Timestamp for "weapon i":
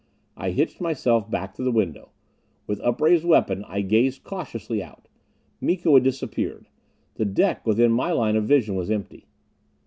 3.23-3.81